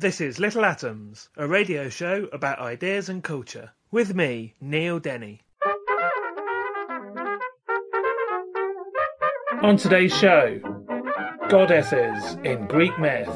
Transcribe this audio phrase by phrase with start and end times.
[0.00, 3.72] This is Little Atoms, a radio show about ideas and culture.
[3.90, 5.42] With me, Neil Denny.
[9.60, 10.58] On today's show,
[11.50, 13.28] Goddesses in Greek Myth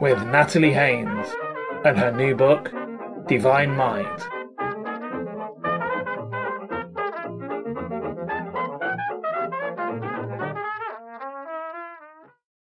[0.00, 1.26] with Natalie Haynes
[1.84, 2.70] and her new book,
[3.26, 4.20] Divine Might.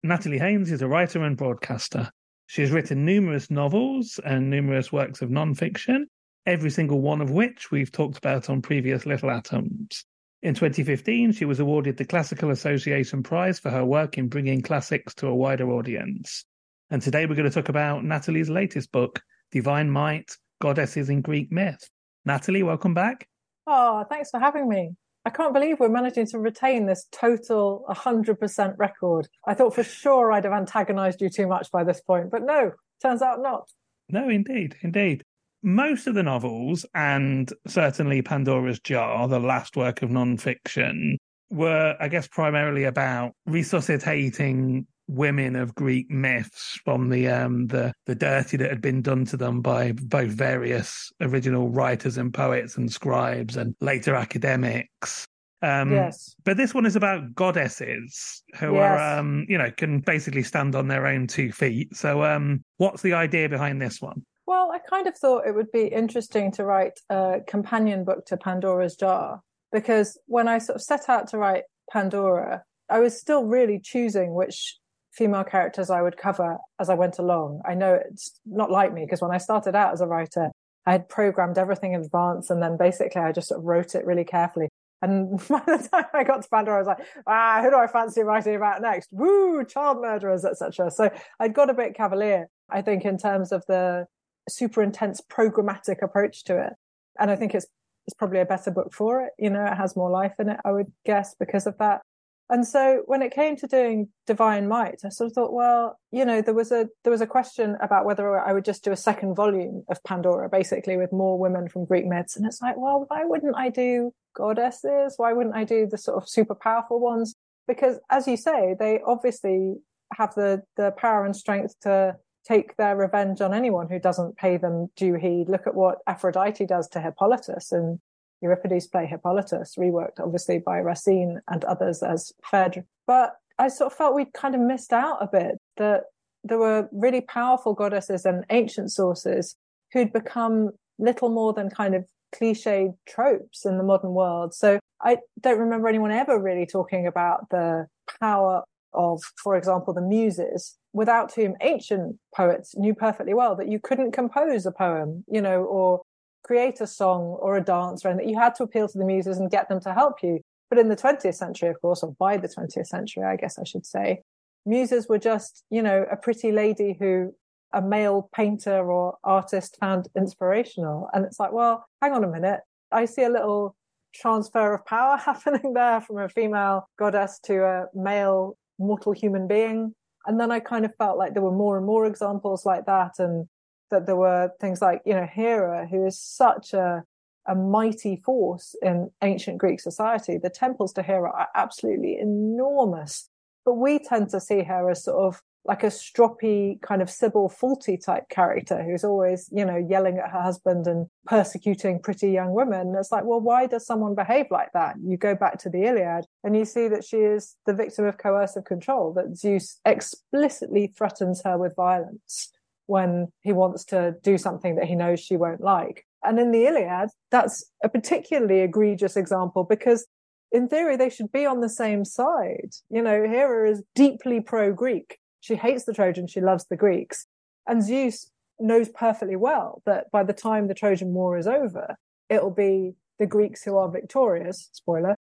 [0.04, 2.12] Natalie Haynes is a writer and broadcaster.
[2.48, 6.08] She has written numerous novels and numerous works of non-fiction,
[6.46, 10.06] every single one of which we've talked about on previous Little Atoms.
[10.44, 15.16] In 2015, she was awarded the Classical Association Prize for her work in bringing classics
[15.16, 16.46] to a wider audience.
[16.92, 21.52] And today we're going to talk about Natalie's latest book, Divine Might Goddesses in Greek
[21.52, 21.90] Myth.
[22.26, 23.28] Natalie, welcome back.
[23.66, 24.92] Oh, thanks for having me.
[25.26, 29.28] I can't believe we're managing to retain this total 100% record.
[29.48, 32.72] I thought for sure I'd have antagonized you too much by this point, but no,
[33.02, 33.68] turns out not.
[34.10, 35.24] No, indeed, indeed.
[35.64, 41.18] Most of the novels, and certainly Pandora's Jar, the last work of non-fiction,
[41.50, 48.16] were, I guess, primarily about resuscitating women of Greek myths from the um the the
[48.16, 52.92] dirty that had been done to them by both various original writers and poets and
[52.92, 55.28] scribes and later academics.
[55.62, 56.36] Um, yes.
[56.44, 59.00] But this one is about goddesses who Yes.
[59.00, 61.96] are, um, you know, can basically stand on their own two feet.
[61.96, 64.26] So, um, what's the idea behind this one?
[64.46, 68.38] Well, I kind of thought it would be interesting to write a companion book to
[68.38, 69.42] Pandora's Jar
[69.72, 74.36] because when I sort of set out to write Pandora, I was still really choosing
[74.36, 74.78] which
[75.16, 77.62] female characters I would cover as I went along.
[77.66, 80.52] I know it's not like me because when I started out as a writer,
[80.86, 84.06] I had programmed everything in advance and then basically I just sort of wrote it
[84.06, 84.70] really carefully.
[85.02, 87.88] And by the time I got to Pandora, I was like, ah, who do I
[87.88, 89.10] fancy writing about next?
[89.12, 90.92] Woo, child murderers, etc.
[90.92, 91.10] So
[91.40, 94.08] I'd got a bit cavalier, I think, in terms of the
[94.50, 96.74] super intense programmatic approach to it.
[97.20, 97.66] And I think it's
[98.08, 99.32] it's probably a better book for it.
[99.40, 102.02] You know, it has more life in it, I would guess, because of that.
[102.50, 106.24] And so when it came to doing Divine Might, I sort of thought, well, you
[106.26, 108.98] know, there was a there was a question about whether I would just do a
[108.98, 112.36] second volume of Pandora, basically with more women from Greek myths.
[112.36, 115.16] And it's like, well, why wouldn't I do goddesses?
[115.18, 117.34] Why wouldn't I do the sort of super powerful ones?
[117.68, 119.78] Because as you say, they obviously
[120.14, 122.16] have the the power and strength to
[122.48, 125.50] take their revenge on anyone who doesn't pay them due heed.
[125.50, 128.00] Look at what Aphrodite does to Hippolytus and
[128.42, 132.84] Euripides play Hippolytus, reworked obviously by Racine and others as Phaedra.
[133.08, 136.04] But I sort of felt we'd kind of missed out a bit that
[136.44, 139.56] there were really powerful goddesses and ancient sources
[139.94, 144.54] who'd become little more than kind of cliched tropes in the modern world.
[144.54, 147.88] So I don't remember anyone ever really talking about the
[148.20, 148.64] power
[148.94, 154.12] of, for example, the muses, without whom ancient poets knew perfectly well that you couldn't
[154.12, 156.02] compose a poem, you know, or
[156.46, 158.30] create a song or a dance or anything.
[158.30, 160.42] You had to appeal to the muses and get them to help you.
[160.70, 163.64] But in the 20th century, of course, or by the 20th century, I guess I
[163.64, 164.22] should say,
[164.66, 167.34] muses were just, you know, a pretty lady who
[167.74, 171.10] a male painter or artist found inspirational.
[171.14, 172.62] And it's like, well, hang on a minute.
[172.92, 173.76] I see a little
[174.14, 179.94] transfer of power happening there from a female goddess to a male mortal human being.
[180.26, 183.14] And then I kind of felt like there were more and more examples like that.
[183.20, 183.48] And
[183.92, 187.04] that there were things like, you know, Hera, who is such a,
[187.48, 190.38] a mighty force in ancient Greek society.
[190.38, 193.30] The temples to Hera are absolutely enormous.
[193.66, 197.50] But we tend to see her as sort of like a stroppy kind of Sybil
[197.50, 202.54] Fawlty type character who's always, you know, yelling at her husband and persecuting pretty young
[202.54, 202.94] women.
[202.98, 204.96] It's like, well, why does someone behave like that?
[205.04, 208.20] You go back to the Iliad and you see that she is the victim of
[208.20, 212.52] coercive control, that Zeus explicitly threatens her with violence
[212.88, 216.06] when he wants to do something that he knows she won't like.
[216.24, 220.08] And in the Iliad, that's a particularly egregious example because
[220.52, 222.72] in theory, they should be on the same side.
[222.90, 225.20] You know, Hera is deeply pro Greek.
[225.42, 227.28] She hates the Trojans, she loves the Greeks.
[227.68, 231.98] And Zeus knows perfectly well that by the time the Trojan War is over,
[232.30, 235.16] it'll be the Greeks who are victorious, spoiler.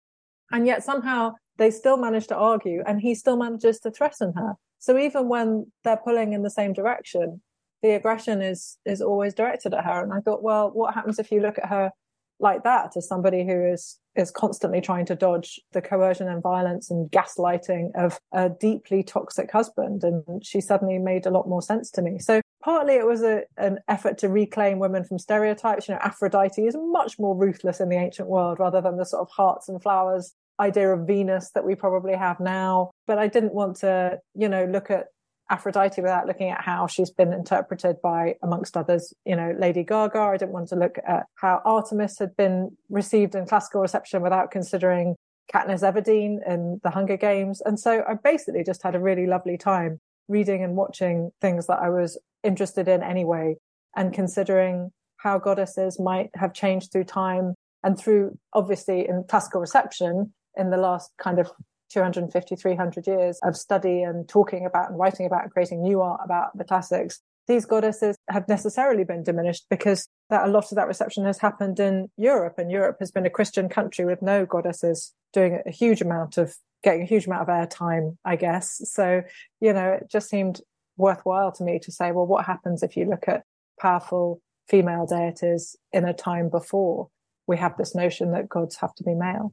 [0.51, 4.55] And yet somehow they still manage to argue and he still manages to threaten her.
[4.79, 7.41] So even when they're pulling in the same direction,
[7.85, 10.03] the aggression is is always directed at her.
[10.03, 11.93] And I thought, well, what happens if you look at her
[12.41, 16.91] like that as somebody who is is constantly trying to dodge the coercion and violence
[16.91, 20.03] and gaslighting of a deeply toxic husband?
[20.03, 22.19] And she suddenly made a lot more sense to me.
[22.19, 25.87] So partly it was a, an effort to reclaim women from stereotypes.
[25.87, 29.21] You know aphrodite is much more ruthless in the ancient world rather than the sort
[29.21, 32.93] of hearts and flowers idea of venus that we probably have now.
[33.07, 35.09] But i didn't want to you know look at
[35.51, 40.19] Aphrodite without looking at how she's been interpreted by, amongst others, you know, Lady Gaga.
[40.19, 44.51] I didn't want to look at how Artemis had been received in classical reception without
[44.51, 45.17] considering
[45.53, 47.61] Katniss Everdeen in the Hunger Games.
[47.61, 51.81] And so I basically just had a really lovely time reading and watching things that
[51.81, 53.57] I was interested in anyway,
[53.95, 60.33] and considering how goddesses might have changed through time and through, obviously, in classical reception
[60.57, 61.51] in the last kind of
[61.91, 66.21] 250, 300 years of study and talking about and writing about and creating new art
[66.25, 70.89] about the classics, these goddesses have necessarily been diminished because that a lot of that
[70.89, 75.13] reception has happened in Europe, and Europe has been a Christian country with no goddesses
[75.33, 78.81] doing a huge amount of getting a huge amount of airtime, I guess.
[78.85, 79.23] So,
[79.61, 80.61] you know, it just seemed
[80.97, 83.45] worthwhile to me to say, well, what happens if you look at
[83.81, 87.09] powerful female deities in a time before
[87.47, 89.53] we have this notion that gods have to be male?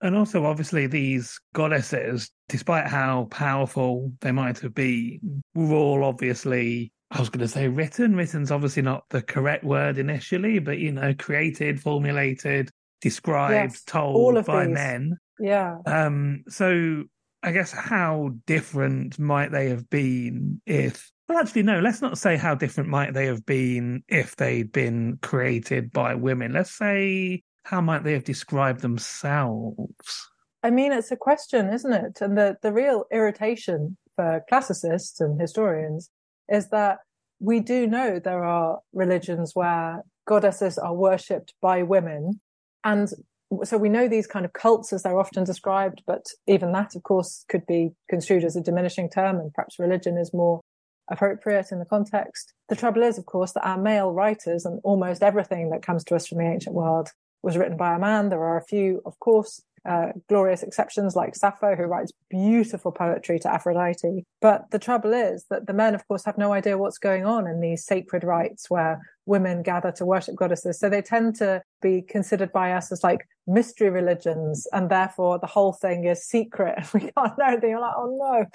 [0.00, 6.92] And also, obviously, these goddesses, despite how powerful they might have been, were all obviously,
[7.10, 8.14] I was going to say written.
[8.14, 14.44] Written's obviously not the correct word initially, but, you know, created, formulated, described, yes, told
[14.46, 14.74] by these.
[14.74, 15.18] men.
[15.40, 15.78] Yeah.
[15.86, 17.04] Um, so
[17.42, 22.38] I guess how different might they have been if well, actually, no, let's not say
[22.38, 26.54] how different might they have been if they'd been created by women.
[26.54, 30.28] Let's say how might they have described themselves?
[30.62, 32.20] I mean, it's a question, isn't it?
[32.20, 36.10] And the, the real irritation for classicists and historians
[36.48, 36.98] is that
[37.40, 42.40] we do know there are religions where goddesses are worshipped by women.
[42.84, 43.08] And
[43.64, 47.02] so we know these kind of cults as they're often described, but even that, of
[47.02, 50.60] course, could be construed as a diminishing term, and perhaps religion is more
[51.10, 52.52] appropriate in the context.
[52.68, 56.16] The trouble is, of course, that our male writers and almost everything that comes to
[56.16, 57.10] us from the ancient world
[57.42, 58.28] was written by a man.
[58.28, 63.38] There are a few, of course, uh, glorious exceptions like Sappho, who writes beautiful poetry
[63.38, 64.24] to Aphrodite.
[64.40, 67.46] But the trouble is that the men, of course, have no idea what's going on
[67.46, 70.78] in these sacred rites where women gather to worship goddesses.
[70.78, 75.46] So they tend to be considered by us as like mystery religions, and therefore the
[75.46, 76.74] whole thing is secret.
[76.76, 77.70] And we can't know anything.
[77.70, 78.46] You're like, oh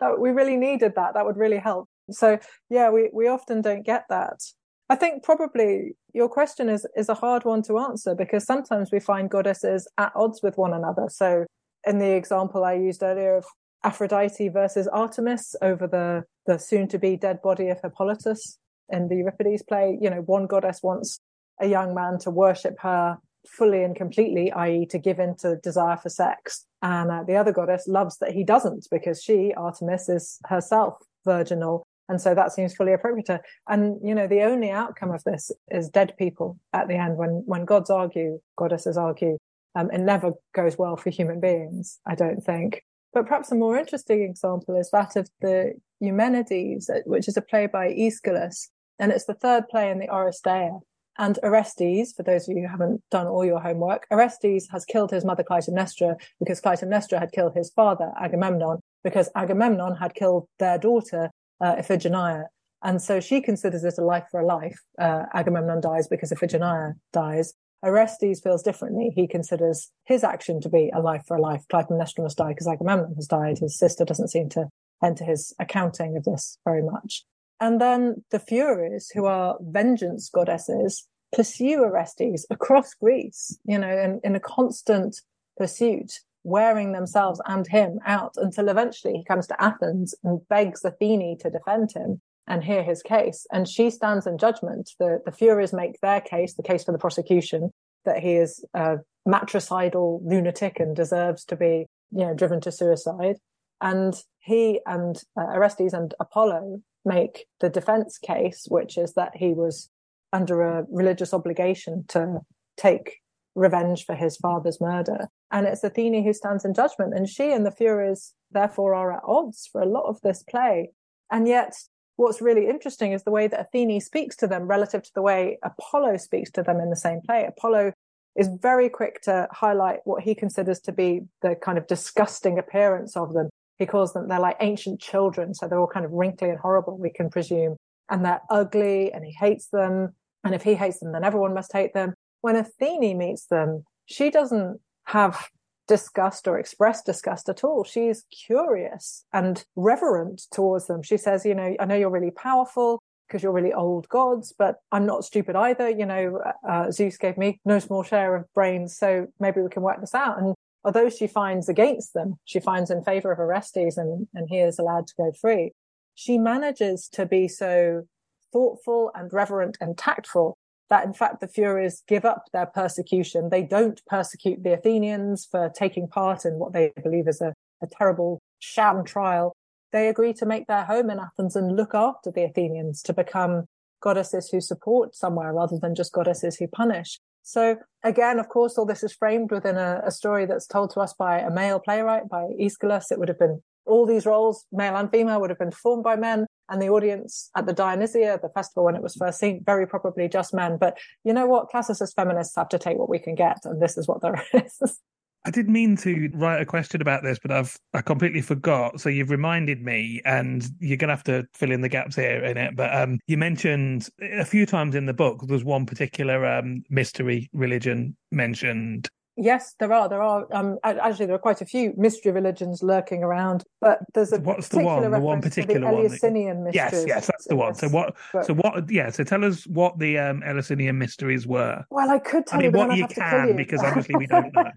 [0.00, 1.14] no, we really needed that.
[1.14, 1.88] That would really help.
[2.10, 2.38] So
[2.70, 4.40] yeah, we we often don't get that.
[4.88, 9.00] I think probably your question is is a hard one to answer because sometimes we
[9.00, 11.08] find goddesses at odds with one another.
[11.08, 11.46] So
[11.86, 13.44] in the example I used earlier of
[13.82, 19.16] Aphrodite versus Artemis over the the soon to be dead body of Hippolytus in the
[19.16, 21.18] Euripides play, you know, one goddess wants
[21.60, 23.18] a young man to worship her
[23.48, 26.64] fully and completely, i.e., to give in to desire for sex.
[26.82, 30.94] And uh, the other goddess loves that he doesn't because she, Artemis, is herself
[31.24, 33.26] virginal and so that seems fully appropriate.
[33.26, 37.16] To, And, you know, the only outcome of this is dead people at the end.
[37.16, 39.38] When, when gods argue, goddesses argue,
[39.74, 42.82] um, it never goes well for human beings, I don't think.
[43.12, 47.66] But perhaps a more interesting example is that of the Eumenides, which is a play
[47.66, 48.70] by Aeschylus.
[48.98, 50.80] And it's the third play in the Oresteia.
[51.18, 55.10] And Orestes, for those of you who haven't done all your homework, Orestes has killed
[55.10, 60.76] his mother Clytemnestra because Clytemnestra had killed his father Agamemnon because Agamemnon had killed their
[60.78, 62.44] daughter uh, Iphigenia.
[62.82, 64.78] And so she considers it a life for a life.
[64.98, 67.54] Uh, Agamemnon dies because Iphigenia dies.
[67.82, 69.12] Orestes feels differently.
[69.14, 71.64] He considers his action to be a life for a life.
[71.72, 73.58] Clytemnestra must die because Agamemnon has died.
[73.58, 74.68] His sister doesn't seem to
[75.02, 77.24] enter his accounting of this very much.
[77.60, 84.20] And then the Furies, who are vengeance goddesses, pursue Orestes across Greece, you know, in,
[84.22, 85.20] in a constant
[85.56, 91.36] pursuit wearing themselves and him out until eventually he comes to Athens and begs Athene
[91.38, 93.46] to defend him and hear his case.
[93.52, 94.92] And she stands in judgment.
[95.00, 97.72] The, the Furies make their case, the case for the prosecution,
[98.04, 103.38] that he is a matricidal lunatic and deserves to be, you know, driven to suicide.
[103.80, 109.52] And he and uh, Orestes and Apollo make the defense case, which is that he
[109.52, 109.90] was
[110.32, 112.38] under a religious obligation to
[112.76, 113.20] take
[113.56, 115.28] revenge for his father's murder.
[115.50, 117.14] And it's Athene who stands in judgment.
[117.14, 120.90] And she and the Furies, therefore, are at odds for a lot of this play.
[121.30, 121.74] And yet,
[122.16, 125.58] what's really interesting is the way that Athene speaks to them relative to the way
[125.64, 127.44] Apollo speaks to them in the same play.
[127.44, 127.92] Apollo
[128.36, 133.16] is very quick to highlight what he considers to be the kind of disgusting appearance
[133.16, 133.48] of them.
[133.78, 135.54] He calls them, they're like ancient children.
[135.54, 137.76] So they're all kind of wrinkly and horrible, we can presume.
[138.10, 140.14] And they're ugly and he hates them.
[140.44, 142.14] And if he hates them, then everyone must hate them.
[142.46, 145.48] When Athene meets them, she doesn't have
[145.88, 147.82] disgust or express disgust at all.
[147.82, 151.02] She's curious and reverent towards them.
[151.02, 154.76] She says, you know, I know you're really powerful because you're really old gods, but
[154.92, 155.90] I'm not stupid either.
[155.90, 159.82] You know, uh, Zeus gave me no small share of brains, so maybe we can
[159.82, 160.38] work this out.
[160.38, 164.58] And although she finds against them, she finds in favor of Orestes and, and he
[164.58, 165.72] is allowed to go free.
[166.14, 168.06] She manages to be so
[168.52, 170.56] thoughtful and reverent and tactful
[170.88, 173.50] that in fact the Furies give up their persecution.
[173.50, 177.86] They don't persecute the Athenians for taking part in what they believe is a, a
[177.86, 179.54] terrible sham trial.
[179.92, 183.66] They agree to make their home in Athens and look after the Athenians to become
[184.00, 187.18] goddesses who support somewhere rather than just goddesses who punish.
[187.42, 191.00] So again, of course, all this is framed within a, a story that's told to
[191.00, 193.10] us by a male playwright, by Aeschylus.
[193.10, 196.16] It would have been all these roles, male and female, would have been performed by
[196.16, 199.86] men and the audience at the Dionysia, the festival when it was first seen, very
[199.86, 200.78] probably just men.
[200.78, 201.70] But you know what?
[201.70, 205.00] Classicist feminists have to take what we can get, and this is what there is.
[205.46, 209.00] I did mean to write a question about this, but I've I completely forgot.
[209.00, 212.56] So you've reminded me, and you're gonna have to fill in the gaps here in
[212.56, 212.74] it.
[212.74, 217.48] But um, you mentioned a few times in the book there's one particular um, mystery
[217.52, 220.08] religion mentioned Yes, there are.
[220.08, 220.46] There are.
[220.50, 224.68] Um, actually, there are quite a few mystery religions lurking around, but there's a what's
[224.68, 225.10] the one?
[225.10, 226.72] The one particular the Eleusinian one.
[226.72, 227.74] Yes, yes, that's the one.
[227.74, 228.16] So what?
[228.44, 228.90] So what?
[228.90, 229.10] Yeah.
[229.10, 231.84] So tell us what the um, Eleusinian mysteries were.
[231.90, 233.54] Well, I could tell I mean, you, what you can, you.
[233.54, 234.70] because obviously we don't know.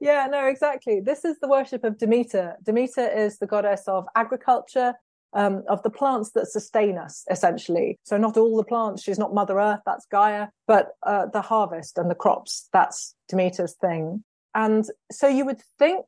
[0.00, 1.00] yeah, no, exactly.
[1.00, 2.56] This is the worship of Demeter.
[2.62, 4.94] Demeter is the goddess of agriculture,
[5.34, 7.98] um, of the plants that sustain us, essentially.
[8.04, 9.02] So not all the plants.
[9.02, 9.80] She's not Mother Earth.
[9.84, 12.68] That's Gaia, but uh, the harvest and the crops.
[12.72, 14.24] That's Demeter's thing.
[14.54, 16.06] And so you would think,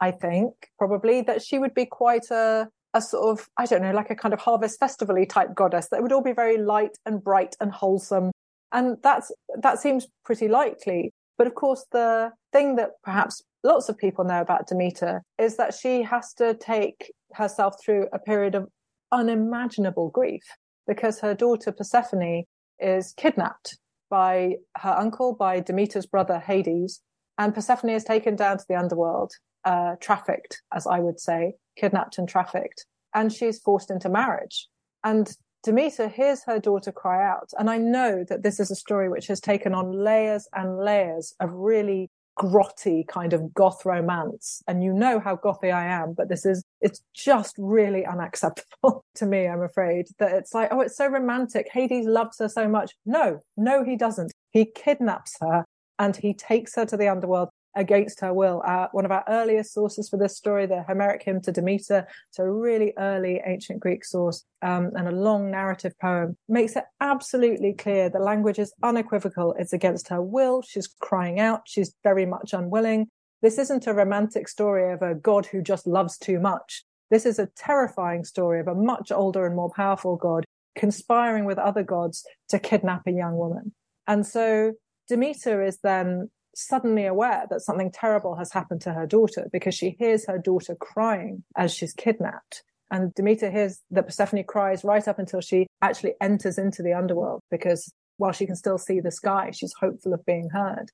[0.00, 3.92] I think, probably that she would be quite a a sort of I don't know,
[3.92, 7.22] like a kind of harvest festivally type goddess that would all be very light and
[7.22, 8.30] bright and wholesome.
[8.72, 9.30] And that's
[9.60, 11.12] that seems pretty likely.
[11.36, 15.74] But of course, the thing that perhaps lots of people know about Demeter is that
[15.74, 18.68] she has to take herself through a period of
[19.10, 20.42] unimaginable grief
[20.86, 22.44] because her daughter Persephone
[22.78, 23.78] is kidnapped
[24.10, 27.00] by her uncle, by Demeter's brother Hades,
[27.38, 29.32] and Persephone is taken down to the underworld,
[29.64, 34.68] uh, trafficked, as I would say, kidnapped and trafficked, and she's forced into marriage.
[35.02, 37.50] And Demeter hears her daughter cry out.
[37.58, 41.34] And I know that this is a story which has taken on layers and layers
[41.40, 44.62] of really grotty kind of goth romance.
[44.66, 49.26] And you know how gothy I am, but this is, it's just really unacceptable to
[49.26, 51.68] me, I'm afraid, that it's like, oh, it's so romantic.
[51.72, 52.92] Hades loves her so much.
[53.06, 54.32] No, no, he doesn't.
[54.50, 55.64] He kidnaps her
[55.98, 58.62] and he takes her to the underworld against her will.
[58.66, 62.44] Uh, one of our earliest sources for this story, the Homeric hymn to Demeter, so
[62.44, 67.72] a really early ancient Greek source um, and a long narrative poem, makes it absolutely
[67.72, 69.54] clear the language is unequivocal.
[69.58, 70.62] It's against her will.
[70.62, 71.62] She's crying out.
[71.66, 73.08] She's very much unwilling.
[73.42, 76.84] This isn't a romantic story of a god who just loves too much.
[77.10, 80.44] This is a terrifying story of a much older and more powerful god
[80.76, 83.72] conspiring with other gods to kidnap a young woman.
[84.06, 84.72] And so
[85.08, 89.96] Demeter is then suddenly aware that something terrible has happened to her daughter because she
[89.98, 92.62] hears her daughter crying as she's kidnapped.
[92.90, 97.40] And Demeter hears that Persephone cries right up until she actually enters into the underworld
[97.50, 100.90] because while she can still see the sky, she's hopeful of being heard.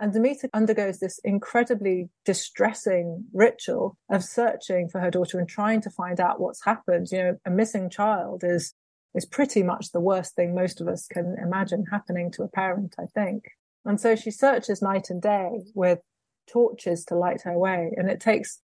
[0.00, 5.90] And Demeter undergoes this incredibly distressing ritual of searching for her daughter and trying to
[5.90, 7.08] find out what's happened.
[7.10, 8.74] You know, a missing child is
[9.14, 12.94] is pretty much the worst thing most of us can imagine happening to a parent,
[12.98, 13.44] I think.
[13.88, 16.00] And so she searches night and day with
[16.46, 17.94] torches to light her way.
[17.96, 18.60] And it takes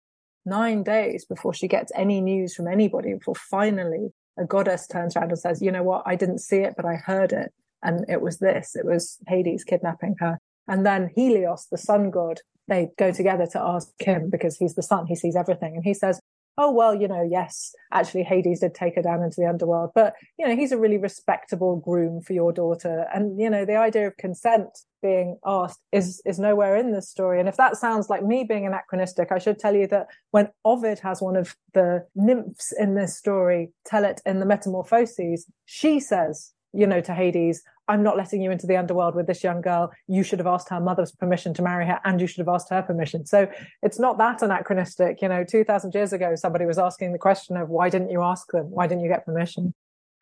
[0.45, 5.31] nine days before she gets any news from anybody, before finally a goddess turns around
[5.31, 7.51] and says, you know what, I didn't see it, but I heard it.
[7.83, 10.39] And it was this, it was Hades kidnapping her.
[10.69, 14.83] And then Helios, the sun god, they go together to ask him because he's the
[14.83, 15.75] sun, he sees everything.
[15.75, 16.21] And he says,
[16.59, 20.13] oh, well, you know, yes, actually Hades did take her down into the underworld, but,
[20.37, 23.07] you know, he's a really respectable groom for your daughter.
[23.15, 24.67] And, you know, the idea of consent
[25.01, 27.39] being asked is, is nowhere in this story.
[27.39, 30.99] And if that sounds like me being anachronistic, I should tell you that when Ovid
[30.99, 36.51] has one of the nymphs in this story tell it in the Metamorphoses, she says,
[36.73, 39.91] you know, to Hades, I'm not letting you into the underworld with this young girl.
[40.07, 42.69] You should have asked her mother's permission to marry her, and you should have asked
[42.69, 43.25] her permission.
[43.25, 43.49] So
[43.81, 45.21] it's not that anachronistic.
[45.21, 48.47] You know, 2000 years ago, somebody was asking the question of why didn't you ask
[48.51, 48.69] them?
[48.69, 49.73] Why didn't you get permission?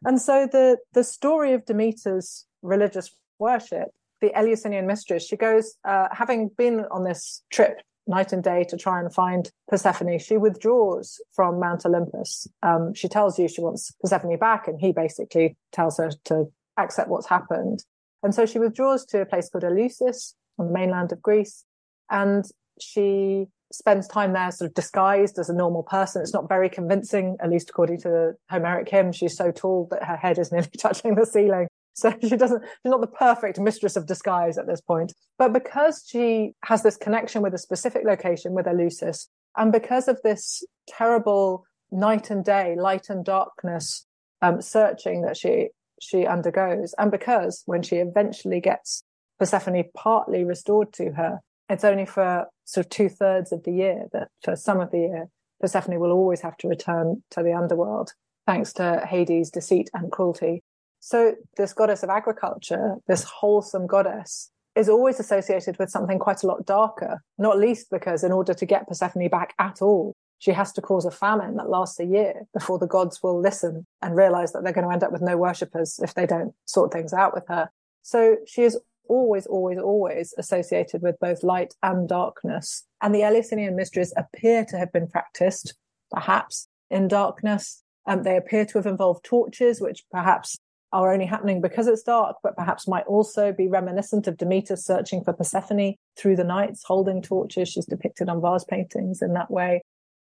[0.06, 3.90] And so the, the story of Demeter's religious worship,
[4.22, 8.78] the Eleusinian mysteries, she goes, uh, having been on this trip night and day to
[8.78, 10.20] try and find Persephone.
[10.20, 12.48] She withdraws from Mount Olympus.
[12.64, 16.46] Um, she tells you she wants Persephone back, and he basically tells her to
[16.78, 17.84] accept what's happened.
[18.24, 21.66] And so she withdraws to a place called Eleusis on the mainland of Greece.
[22.10, 22.46] And
[22.80, 26.22] she spends time there sort of disguised as a normal person.
[26.22, 29.12] It's not very convincing, at least according to the Homeric hymn.
[29.12, 31.68] She's so tall that her head is nearly touching the ceiling.
[31.98, 35.14] So she doesn't, she's not the perfect mistress of disguise at this point.
[35.38, 39.28] But because she has this connection with a specific location with Eleusis,
[39.58, 44.06] and because of this terrible night and day, light and darkness
[44.42, 49.04] um, searching that she she undergoes, and because when she eventually gets
[49.40, 51.40] Persephone partly restored to her,
[51.70, 55.00] it's only for sort of two thirds of the year that for some of the
[55.00, 58.14] year, Persephone will always have to return to the underworld,
[58.46, 60.62] thanks to Hades' deceit and cruelty.
[61.08, 66.48] So, this goddess of agriculture, this wholesome goddess, is always associated with something quite a
[66.48, 70.74] lot darker, not least because in order to get Persephone back at all, she has
[70.74, 74.52] to cause a famine that lasts a year before the gods will listen and realize
[74.52, 77.34] that they're going to end up with no worshippers if they don't sort things out
[77.34, 77.70] with her.
[78.02, 82.84] So she is always, always, always associated with both light and darkness.
[83.02, 85.74] And the Eleusinian mysteries appear to have been practiced,
[86.12, 87.82] perhaps, in darkness.
[88.06, 90.58] Um, they appear to have involved torches, which perhaps
[90.98, 95.24] are only happening because it's dark, but perhaps might also be reminiscent of Demeter searching
[95.24, 97.70] for Persephone through the nights, holding torches.
[97.70, 99.82] She's depicted on vase paintings in that way.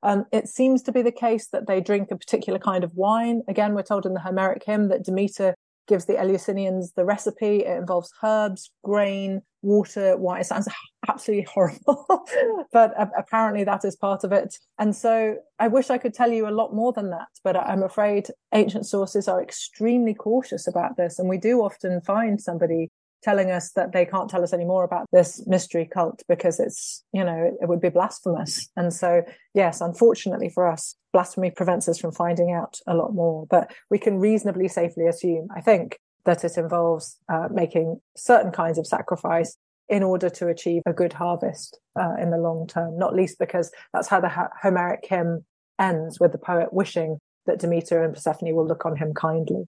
[0.03, 3.43] Um, it seems to be the case that they drink a particular kind of wine.
[3.47, 5.55] Again, we're told in the Homeric hymn that Demeter
[5.87, 7.63] gives the Eleusinians the recipe.
[7.63, 10.41] It involves herbs, grain, water, wine.
[10.41, 10.67] It sounds
[11.07, 12.25] absolutely horrible,
[12.71, 14.57] but apparently that is part of it.
[14.77, 17.83] And so I wish I could tell you a lot more than that, but I'm
[17.83, 21.19] afraid ancient sources are extremely cautious about this.
[21.19, 22.89] And we do often find somebody
[23.23, 27.03] telling us that they can't tell us any more about this mystery cult because it's,
[27.11, 28.69] you know, it, it, would be blasphemous.
[28.75, 29.23] And so,
[29.53, 33.47] yes, unfortunately for us, blasphemy prevents us from finding out a lot more.
[33.49, 38.77] But we can reasonably safely assume, I think, that it involves uh, making certain kinds
[38.77, 39.57] of sacrifice
[39.89, 43.71] in order to achieve a good harvest uh, in the long term, not least because
[43.93, 45.45] that's how the Homeric hymn
[45.79, 49.63] ends with the poet wishing that Demeter and Persephone will look on him kindly.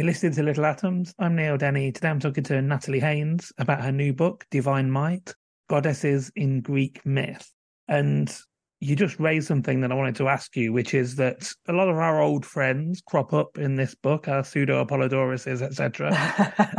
[0.00, 1.12] You're listening to Little Atoms.
[1.18, 1.92] I'm Neil Denny.
[1.92, 5.34] Today I'm talking to Natalie Haynes about her new book, Divine Might
[5.68, 7.52] Goddesses in Greek Myth.
[7.86, 8.34] And
[8.80, 11.90] you just raised something that I wanted to ask you, which is that a lot
[11.90, 16.16] of our old friends crop up in this book, our pseudo Apollodoruses, etc.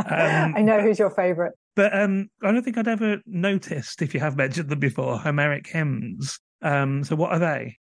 [0.10, 1.52] Um, I know who's your favorite.
[1.76, 5.68] But um, I don't think I'd ever noticed, if you have mentioned them before, Homeric
[5.68, 6.40] hymns.
[6.60, 7.78] Um, so what are they?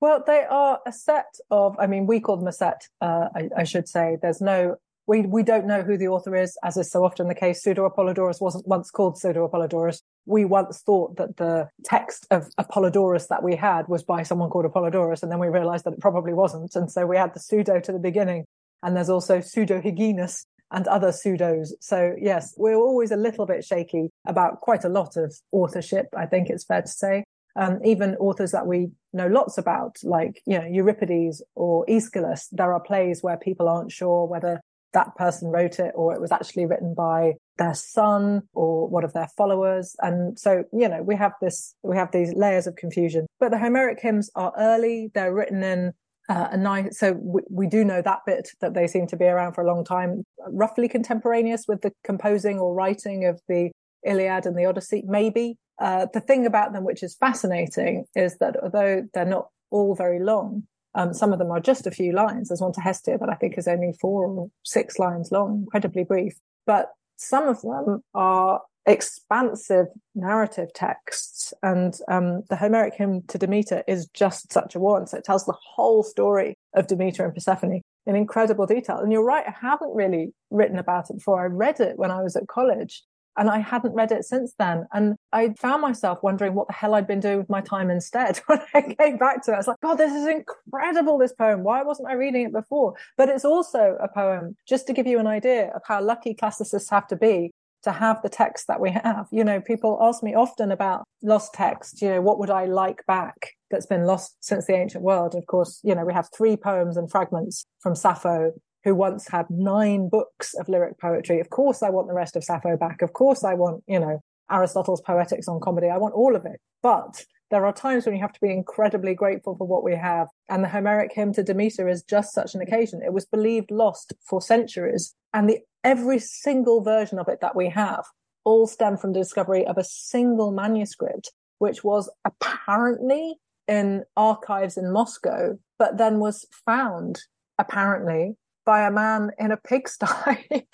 [0.00, 3.48] Well, they are a set of, I mean, we call them a set, uh, I,
[3.58, 4.16] I, should say.
[4.22, 4.76] There's no,
[5.08, 7.62] we, we don't know who the author is, as is so often the case.
[7.62, 10.02] Pseudo Apollodorus wasn't once called Pseudo Apollodorus.
[10.24, 14.66] We once thought that the text of Apollodorus that we had was by someone called
[14.66, 16.76] Apollodorus, and then we realized that it probably wasn't.
[16.76, 18.44] And so we had the pseudo to the beginning.
[18.84, 21.72] And there's also Pseudo Hyginus and other pseudos.
[21.80, 26.06] So yes, we're always a little bit shaky about quite a lot of authorship.
[26.16, 27.24] I think it's fair to say
[27.58, 32.48] um, even authors that we know lots about, like you know Euripides or Aeschylus.
[32.52, 34.60] There are plays where people aren't sure whether
[34.94, 39.12] that person wrote it or it was actually written by their son or one of
[39.12, 39.94] their followers.
[39.98, 43.26] And so you know we have this we have these layers of confusion.
[43.40, 45.10] But the homeric hymns are early.
[45.14, 45.92] They're written in
[46.28, 49.24] uh, a nice so we, we do know that bit that they seem to be
[49.24, 50.22] around for a long time.
[50.46, 53.72] Roughly contemporaneous with the composing or writing of the
[54.06, 58.56] iliad and the odyssey maybe uh, the thing about them, which is fascinating, is that
[58.62, 60.64] although they're not all very long,
[60.94, 62.48] um, some of them are just a few lines.
[62.48, 66.04] There's one to Hestia that I think is only four or six lines long, incredibly
[66.04, 66.34] brief.
[66.66, 71.52] But some of them are expansive narrative texts.
[71.62, 75.06] And um, the Homeric hymn to Demeter is just such a one.
[75.06, 78.98] So it tells the whole story of Demeter and Persephone in incredible detail.
[78.98, 81.42] And you're right, I haven't really written about it before.
[81.42, 83.02] I read it when I was at college
[83.38, 84.86] and I hadn't read it since then.
[84.92, 88.38] And I found myself wondering what the hell I'd been doing with my time instead.
[88.46, 91.62] when I came back to it, I was like, God, this is incredible, this poem.
[91.62, 92.94] Why wasn't I reading it before?
[93.16, 96.90] But it's also a poem, just to give you an idea of how lucky classicists
[96.90, 97.52] have to be.
[97.84, 99.28] to have the text that we have.
[99.30, 103.06] You know, people ask me often about lost text, you know, what would I like
[103.06, 105.36] back that's been lost since the ancient world?
[105.36, 108.52] Of course, you know, we have three poems and fragments from Sappho,
[108.84, 111.40] who once had nine books of lyric poetry.
[111.40, 113.02] Of course, I want the rest of Sappho back.
[113.02, 115.88] Of course, I want, you know, Aristotle's Poetics on comedy.
[115.88, 116.60] I want all of it.
[116.82, 120.28] But there are times when you have to be incredibly grateful for what we have.
[120.48, 123.00] And the Homeric hymn to Demeter is just such an occasion.
[123.04, 125.14] It was believed lost for centuries.
[125.32, 128.04] And the, every single version of it that we have
[128.44, 133.36] all stem from the discovery of a single manuscript, which was apparently
[133.66, 137.20] in archives in Moscow, but then was found
[137.58, 138.36] apparently
[138.68, 140.06] by a man in a pigsty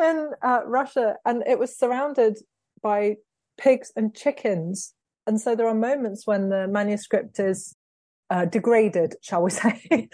[0.00, 1.16] in uh, Russia.
[1.24, 2.38] And it was surrounded
[2.82, 3.16] by
[3.58, 4.94] pigs and chickens
[5.26, 7.74] and so there are moments when the manuscript is
[8.30, 10.08] uh, degraded, shall we say,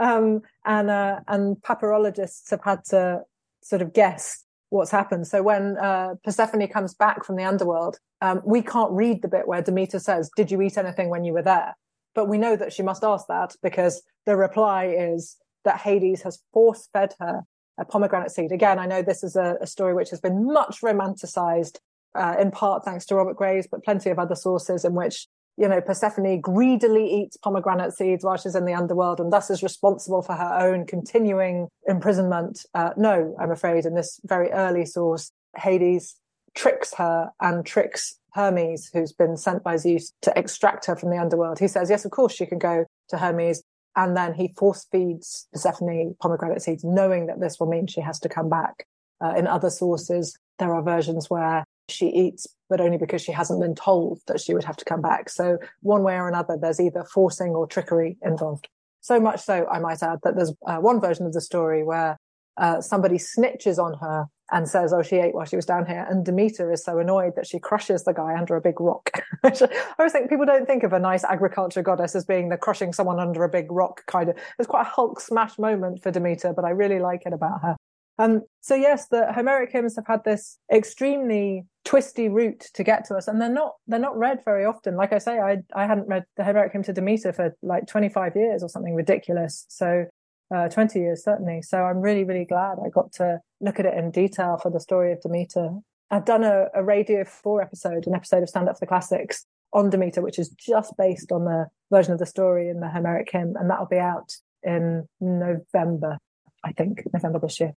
[0.00, 3.20] um, and uh, and papyrologists have had to
[3.62, 5.26] sort of guess what's happened.
[5.26, 9.46] So when uh, Persephone comes back from the underworld, um, we can't read the bit
[9.46, 11.76] where Demeter says, "Did you eat anything when you were there?"
[12.14, 16.42] But we know that she must ask that because the reply is that Hades has
[16.52, 17.42] force fed her
[17.78, 18.52] a pomegranate seed.
[18.52, 21.76] Again, I know this is a, a story which has been much romanticized
[22.14, 25.26] uh, in part thanks to Robert Graves, but plenty of other sources in which
[25.58, 29.62] you know Persephone greedily eats pomegranate seeds while she's in the underworld, and thus is
[29.62, 32.64] responsible for her own continuing imprisonment.
[32.74, 36.16] Uh, no, I'm afraid, in this very early source, Hades
[36.54, 41.18] tricks her and tricks Hermes, who's been sent by Zeus to extract her from the
[41.18, 41.58] underworld.
[41.58, 43.62] He says, yes, of course she can go to Hermes.
[43.96, 48.20] And then he force feeds Persephone pomegranate seeds, knowing that this will mean she has
[48.20, 48.86] to come back.
[49.24, 53.60] Uh, in other sources, there are versions where she eats, but only because she hasn't
[53.60, 55.30] been told that she would have to come back.
[55.30, 58.68] So one way or another, there's either forcing or trickery involved.
[59.00, 62.18] So much so, I might add, that there's uh, one version of the story where
[62.56, 66.06] uh, somebody snitches on her and says, "Oh, she ate while she was down here."
[66.08, 69.10] And Demeter is so annoyed that she crushes the guy under a big rock.
[69.44, 69.52] I
[69.98, 73.20] always think people don't think of a nice agriculture goddess as being the crushing someone
[73.20, 74.36] under a big rock kind of.
[74.58, 77.76] It's quite a Hulk smash moment for Demeter, but I really like it about her.
[78.18, 83.14] Um, so yes, the Homeric hymns have had this extremely twisty route to get to
[83.14, 84.96] us, and they're not they're not read very often.
[84.96, 88.36] Like I say, I I hadn't read the Homeric hymn to Demeter for like 25
[88.36, 89.66] years or something ridiculous.
[89.68, 90.06] So
[90.54, 91.62] uh, 20 years certainly.
[91.62, 94.80] So I'm really really glad I got to look at it in detail for the
[94.80, 95.70] story of Demeter.
[96.10, 99.44] I've done a, a Radio 4 episode, an episode of Stand Up for the Classics
[99.72, 103.28] on Demeter, which is just based on the version of the story in the Homeric
[103.30, 104.32] hymn, and that'll be out
[104.62, 106.18] in November,
[106.64, 107.72] I think, November this year.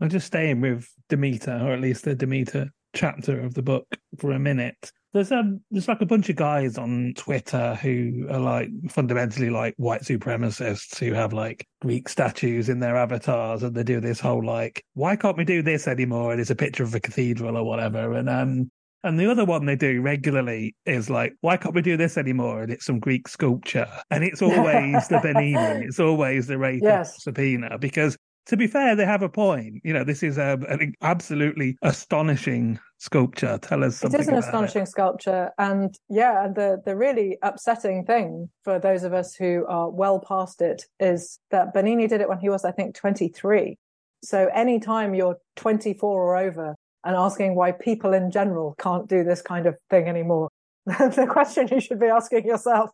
[0.00, 3.86] I'm just staying with Demeter, or at least the Demeter chapter of the book
[4.18, 4.92] for a minute.
[5.12, 9.74] There's um there's like a bunch of guys on Twitter who are like fundamentally like
[9.76, 14.44] white supremacists who have like Greek statues in their avatars and they do this whole
[14.44, 16.32] like, why can't we do this anymore?
[16.32, 18.14] And it's a picture of a cathedral or whatever.
[18.14, 18.70] And um
[19.04, 22.62] and the other one they do regularly is like, why can't we do this anymore?
[22.62, 23.88] And it's some Greek sculpture.
[24.10, 25.86] And it's always the Bernini.
[25.86, 27.22] It's always the Wraith yes.
[27.80, 29.80] Because to be fair, they have a point.
[29.84, 33.58] You know, this is a, an absolutely astonishing sculpture.
[33.62, 34.18] Tell us something.
[34.18, 34.88] It is an astonishing it.
[34.88, 39.88] sculpture, and yeah, and the the really upsetting thing for those of us who are
[39.90, 43.78] well past it is that Bernini did it when he was, I think, twenty three.
[44.24, 46.74] So anytime you're twenty four or over
[47.04, 50.48] and asking why people in general can't do this kind of thing anymore,
[50.86, 52.90] the question you should be asking yourself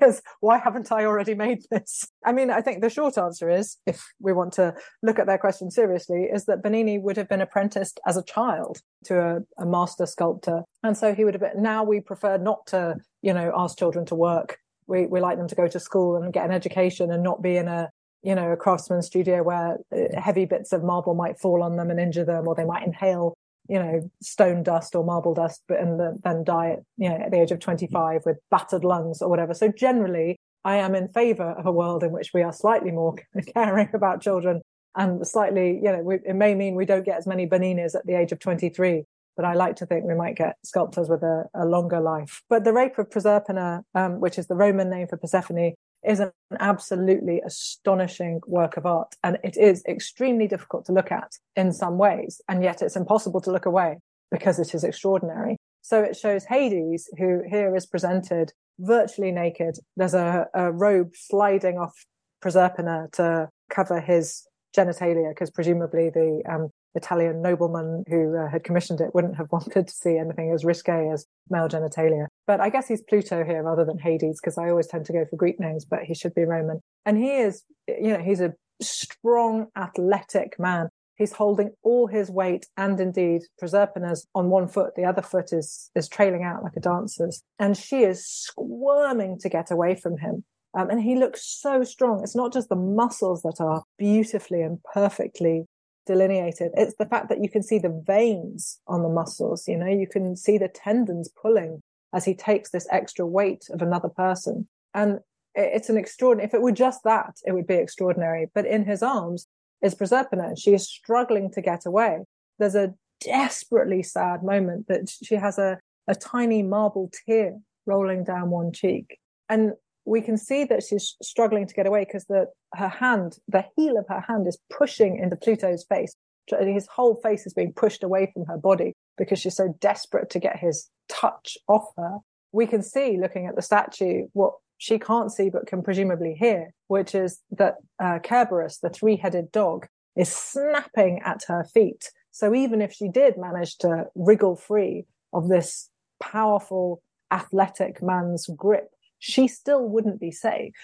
[0.00, 2.06] is why haven't I already made this?
[2.24, 5.40] I mean, I think the short answer is, if we want to look at that
[5.40, 9.66] question seriously, is that Bernini would have been apprenticed as a child to a, a
[9.66, 10.62] master sculptor.
[10.84, 14.06] And so he would have been, now we prefer not to, you know, ask children
[14.06, 14.58] to work.
[14.86, 17.56] We, we like them to go to school and get an education and not be
[17.56, 17.90] in a,
[18.22, 21.90] you know, a craftsman studio where uh, heavy bits of marble might fall on them
[21.90, 23.36] and injure them, or they might inhale
[23.68, 27.16] you know, stone dust or marble dust, but and the, then die at, you know,
[27.16, 29.54] at the age of 25 with battered lungs or whatever.
[29.54, 33.16] So generally, I am in favor of a world in which we are slightly more
[33.54, 34.60] caring about children
[34.96, 38.06] and slightly, you know, we, it may mean we don't get as many Berninis at
[38.06, 39.04] the age of 23,
[39.36, 42.42] but I like to think we might get sculptors with a, a longer life.
[42.48, 45.74] But the rape of Proserpina, um, which is the Roman name for Persephone,
[46.06, 49.14] is an absolutely astonishing work of art.
[49.22, 52.40] And it is extremely difficult to look at in some ways.
[52.48, 53.98] And yet it's impossible to look away
[54.30, 55.56] because it is extraordinary.
[55.82, 59.76] So it shows Hades, who here is presented virtually naked.
[59.96, 61.94] There's a, a robe sliding off
[62.42, 69.00] Proserpina to cover his genitalia, because presumably the um, Italian nobleman who uh, had commissioned
[69.00, 72.26] it wouldn't have wanted to see anything as risque as male genitalia.
[72.46, 75.24] But I guess he's Pluto here rather than Hades because I always tend to go
[75.28, 76.80] for Greek names, but he should be Roman.
[77.04, 80.88] And he is, you know, he's a strong, athletic man.
[81.16, 84.94] He's holding all his weight and indeed Proserpina's on one foot.
[84.96, 87.42] The other foot is, is trailing out like a dancer's.
[87.58, 90.44] And she is squirming to get away from him.
[90.76, 92.20] Um, and he looks so strong.
[92.24, 95.66] It's not just the muscles that are beautifully and perfectly
[96.06, 96.72] delineated.
[96.74, 99.66] It's the fact that you can see the veins on the muscles.
[99.68, 103.82] You know, you can see the tendons pulling as he takes this extra weight of
[103.82, 104.68] another person.
[104.94, 105.20] And
[105.54, 108.50] it's an extraordinary, if it were just that, it would be extraordinary.
[108.54, 109.46] But in his arms,
[109.82, 110.48] is Proserpina.
[110.48, 112.20] And she is struggling to get away.
[112.58, 118.50] There's a desperately sad moment that she has a, a tiny marble tear rolling down
[118.50, 119.18] one cheek.
[119.48, 123.64] And we can see that she's struggling to get away because the her hand, the
[123.76, 126.14] heel of her hand is pushing into Pluto's face.
[126.60, 130.38] His whole face is being pushed away from her body because she's so desperate to
[130.38, 132.18] get his touch off her.
[132.52, 136.74] We can see, looking at the statue, what she can't see but can presumably hear,
[136.88, 139.86] which is that uh, the three headed dog,
[140.16, 142.10] is snapping at her feet.
[142.30, 145.88] So even if she did manage to wriggle free of this
[146.20, 148.90] powerful, athletic man's grip,
[149.24, 150.74] she still wouldn't be safe.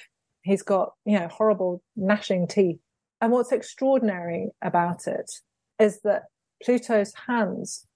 [0.40, 2.81] He's got, you know, horrible gnashing teeth.
[3.20, 5.31] And what's extraordinary about it
[5.79, 6.22] is that
[6.64, 7.87] Pluto's hands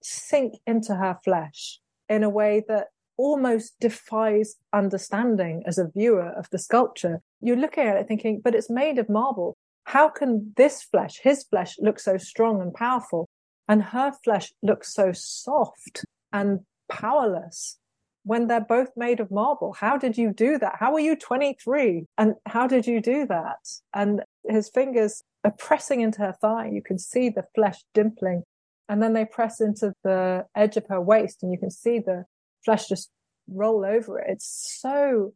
[0.00, 6.48] sink into her flesh in a way that almost defies understanding as a viewer of
[6.50, 7.20] the sculpture.
[7.40, 9.56] You're looking at it thinking, but it's made of marble.
[9.82, 13.28] How can this flesh, his flesh, look so strong and powerful?
[13.68, 17.80] And her flesh looks so soft and powerless
[18.24, 19.72] when they're both made of marble.
[19.72, 20.76] How did you do that?
[20.78, 22.06] How were you 23?
[22.18, 23.58] And how did you do that?
[23.94, 26.70] And his fingers are pressing into her thigh.
[26.72, 28.42] You can see the flesh dimpling.
[28.88, 32.24] And then they press into the edge of her waist and you can see the
[32.64, 33.10] flesh just
[33.48, 34.26] roll over it.
[34.28, 35.32] It's so,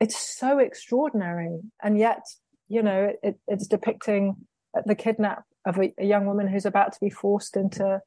[0.00, 1.60] it's so extraordinary.
[1.82, 2.22] And yet,
[2.68, 4.36] you know, it, it's depicting
[4.86, 8.00] the kidnap of a, a young woman who's about to be forced into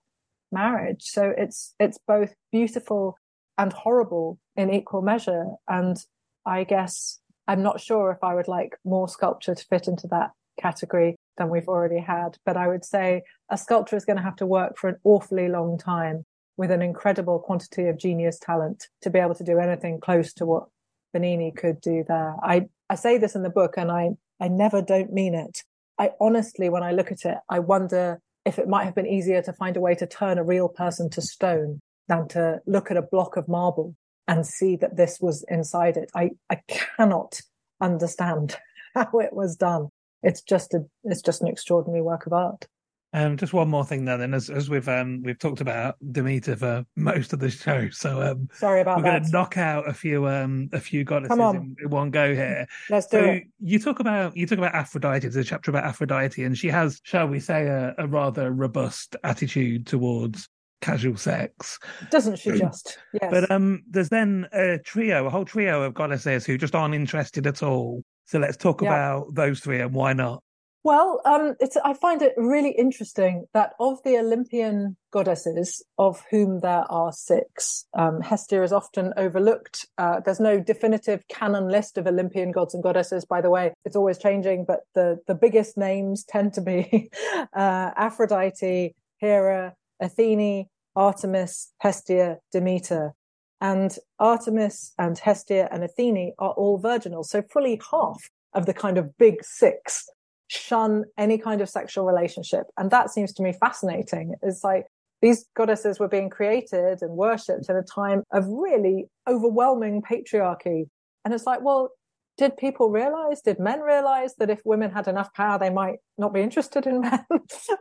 [0.52, 1.04] marriage.
[1.04, 3.18] So it's, it's both beautiful
[3.58, 5.46] and horrible in equal measure.
[5.67, 5.98] And
[6.46, 10.32] I guess I'm not sure if I would like more sculpture to fit into that
[10.60, 12.38] category than we've already had.
[12.46, 15.48] But I would say a sculptor is going to have to work for an awfully
[15.48, 16.24] long time
[16.58, 20.46] with an incredible quantity of genius talent to be able to do anything close to
[20.46, 20.65] what
[21.13, 22.36] Bernini could do there.
[22.41, 24.10] I, I say this in the book and I,
[24.41, 25.63] I never don't mean it.
[26.00, 29.41] I honestly, when I look at it, I wonder if it might have been easier
[29.43, 32.98] to find a way to turn a real person to stone than to look at
[32.98, 33.96] a block of marble
[34.28, 36.10] and see that this was inside it.
[36.15, 37.41] I, I cannot
[37.82, 38.58] understand
[38.96, 39.89] how it was done.
[40.24, 42.67] It's just a, it's just an extraordinary work of art.
[43.13, 46.58] Um, just one more thing though, then, as as we've um we've talked about Demeter
[46.58, 49.12] for most of the show, so um sorry about we're that.
[49.12, 51.56] going to knock out a few um a few goddesses on.
[51.56, 52.67] In, in, one go here.
[52.89, 53.43] Let's do so it.
[53.60, 55.22] You talk about you talk about Aphrodite.
[55.22, 59.15] There's a chapter about Aphrodite, and she has, shall we say, a, a rather robust
[59.24, 60.50] attitude towards
[60.82, 61.80] casual sex.
[62.12, 62.98] Doesn't she just?
[63.13, 63.32] Yes.
[63.32, 67.48] But um, there's then a trio, a whole trio of goddesses who just aren't interested
[67.48, 68.04] at all.
[68.26, 68.90] So let's talk yeah.
[68.90, 70.44] about those three and why not.
[70.88, 76.62] Well, um, it's, I find it really interesting that of the Olympian goddesses, of whom
[76.62, 79.86] there are six, um, Hestia is often overlooked.
[79.98, 83.74] Uh, there's no definitive canon list of Olympian gods and goddesses, by the way.
[83.84, 90.68] It's always changing, but the, the biggest names tend to be uh, Aphrodite, Hera, Athene,
[90.96, 93.14] Artemis, Hestia, Demeter.
[93.60, 97.24] And Artemis and Hestia and Athene are all virginal.
[97.24, 100.08] So fully half of the kind of big six
[100.48, 102.68] shun any kind of sexual relationship.
[102.78, 104.36] And that seems to me fascinating.
[104.42, 104.86] It's like
[105.22, 110.86] these goddesses were being created and worshipped in a time of really overwhelming patriarchy.
[111.26, 111.90] And it's like, well,
[112.38, 116.34] did people realize, did men realize that if women had enough power, they might not
[116.34, 117.26] be interested in men?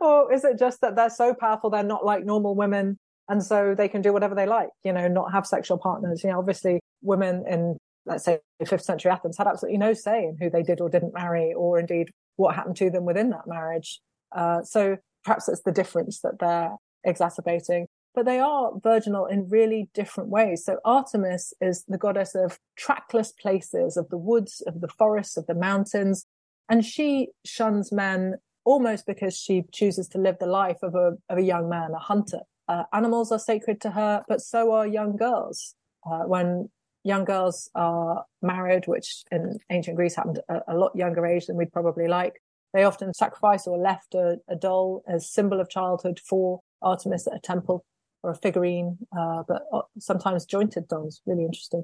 [0.01, 2.97] or is it just that they're so powerful, they're not like normal women?
[3.29, 6.23] And so they can do whatever they like, you know, not have sexual partners.
[6.23, 10.37] You know, obviously women in, let's say, fifth century Athens had absolutely no say in
[10.39, 13.99] who they did or didn't marry, or indeed what happened to them within that marriage.
[14.35, 16.71] Uh, so perhaps it's the difference that they're
[17.03, 17.87] exacerbating.
[18.17, 20.65] But they are virginal in really different ways.
[20.65, 25.45] So Artemis is the goddess of trackless places, of the woods, of the forests, of
[25.45, 26.25] the mountains.
[26.67, 31.37] And she shuns men almost because she chooses to live the life of a, of
[31.37, 32.39] a young man, a hunter.
[32.67, 35.75] Uh, animals are sacred to her, but so are young girls.
[36.03, 36.69] Uh, when
[37.03, 41.55] young girls are married, which in ancient Greece happened a, a, lot younger age than
[41.55, 42.41] we'd probably like,
[42.73, 47.35] they often sacrifice or left a, a, doll as symbol of childhood for Artemis at
[47.35, 47.85] a temple
[48.23, 51.21] or a figurine, uh, but uh, sometimes jointed dolls.
[51.25, 51.83] Really interesting.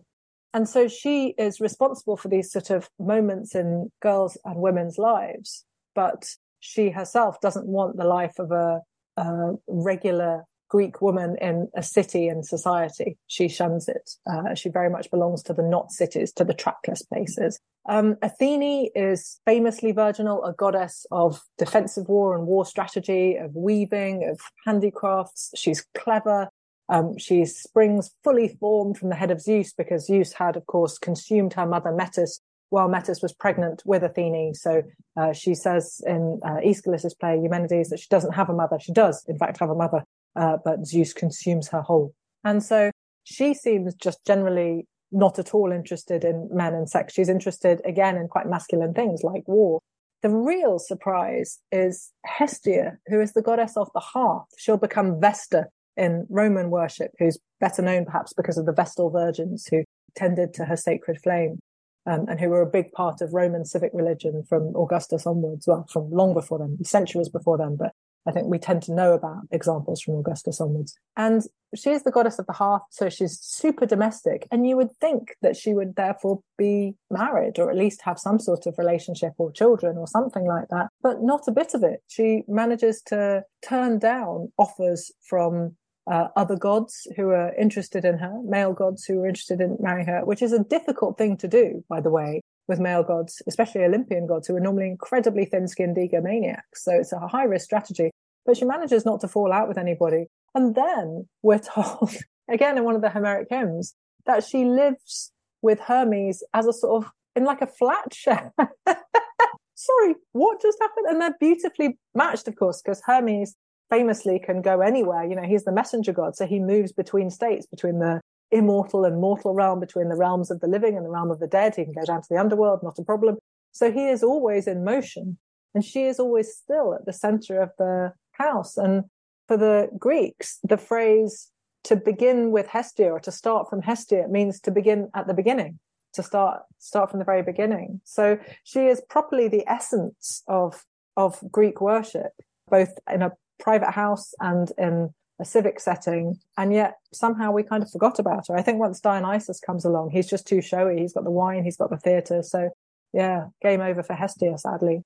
[0.54, 5.66] And so she is responsible for these sort of moments in girls and women's lives,
[5.96, 6.26] but
[6.60, 8.82] she herself doesn't want the life of a,
[9.18, 13.16] a regular Greek woman in a city and society.
[13.28, 14.10] She shuns it.
[14.26, 17.60] Uh, she very much belongs to the not cities, to the trackless places.
[17.88, 24.28] Um, Athene is famously virginal, a goddess of defensive war and war strategy, of weaving,
[24.28, 25.52] of handicrafts.
[25.56, 26.50] She's clever.
[26.90, 30.98] Um, she springs fully formed from the head of Zeus because Zeus had, of course,
[30.98, 34.56] consumed her mother Metis while Metis was pregnant with Athene.
[34.56, 34.82] So
[35.16, 38.80] uh, she says in uh, Aeschylus's play Eumenides that she doesn't have a mother.
[38.80, 40.04] She does, in fact, have a mother,
[40.36, 42.14] uh, but Zeus consumes her whole.
[42.44, 42.92] And so
[43.24, 47.14] she seems just generally not at all interested in men and sex.
[47.14, 49.80] She's interested again in quite masculine things like war.
[50.24, 54.48] The real surprise is Hestia, who is the goddess of the hearth.
[54.58, 59.68] She'll become Vesta in Roman worship, who's better known perhaps because of the Vestal virgins
[59.70, 59.84] who
[60.16, 61.60] tended to her sacred flame.
[62.06, 65.86] Um, and who were a big part of Roman civic religion from Augustus onwards, well,
[65.90, 67.94] from long before them, centuries before them, but
[68.26, 70.96] I think we tend to know about examples from Augustus onwards.
[71.18, 71.44] And
[71.76, 74.48] she is the goddess of the hearth, so she's super domestic.
[74.52, 78.40] And you would think that she would therefore be married or at least have some
[78.40, 82.02] sort of relationship or children or something like that, but not a bit of it.
[82.08, 85.76] She manages to turn down offers from
[86.10, 90.08] uh, other gods who are interested in her, male gods who are interested in marrying
[90.08, 93.84] her, which is a difficult thing to do, by the way, with male gods, especially
[93.84, 96.78] Olympian gods who are normally incredibly thin skinned egomaniacs.
[96.78, 98.12] So it's a high risk strategy.
[98.46, 100.28] But she manages not to fall out with anybody.
[100.56, 102.16] And then we're told,
[102.50, 103.96] again in one of the Homeric hymns,
[104.26, 108.54] that she lives with Hermes as a sort of in like a flat share.
[109.76, 111.08] Sorry, what just happened?
[111.10, 113.56] And they're beautifully matched, of course, because Hermes
[113.90, 115.24] famously can go anywhere.
[115.26, 116.36] You know, he's the messenger god.
[116.36, 118.22] So he moves between states, between the
[118.54, 121.48] immortal and mortal realm, between the realms of the living and the realm of the
[121.48, 121.76] dead.
[121.76, 123.38] He can go down to the underworld, not a problem.
[123.72, 125.38] So he is always in motion.
[125.74, 128.78] And she is always still at the center of the house.
[128.78, 129.06] And
[129.48, 131.50] for the Greeks, the phrase
[131.86, 135.80] to begin with Hestia or to start from Hestia means to begin at the beginning,
[136.14, 138.02] to start start from the very beginning.
[138.04, 140.86] So she is properly the essence of
[141.18, 142.32] of Greek worship,
[142.70, 146.38] both in a private house and in a civic setting.
[146.58, 148.56] And yet somehow we kind of forgot about her.
[148.56, 151.00] I think once Dionysus comes along, he's just too showy.
[151.00, 152.44] He's got the wine, he's got the theatre.
[152.44, 152.70] So
[153.14, 155.04] yeah, game over for Hestia, sadly.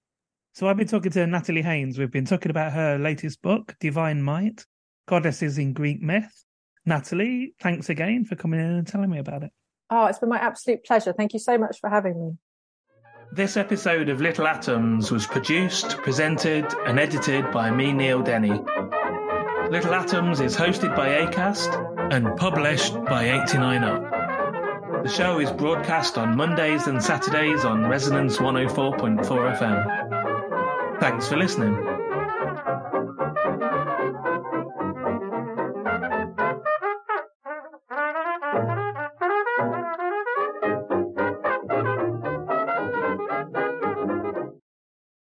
[0.53, 1.99] So I've been talking to Natalie Haynes.
[1.99, 4.65] We've been talking about her latest book, Divine Might,
[5.07, 6.43] Goddesses in Greek Myth.
[6.85, 9.51] Natalie, thanks again for coming in and telling me about it.
[9.89, 11.13] Oh, it's been my absolute pleasure.
[11.13, 12.37] Thank you so much for having me.
[13.31, 18.59] This episode of Little Atoms was produced, presented, and edited by me, Neil Denny.
[19.69, 25.03] Little Atoms is hosted by ACAST and published by 89UP.
[25.03, 30.99] The show is broadcast on Mondays and Saturdays on Resonance 104.4 FM.
[31.01, 31.96] Thanks for listening.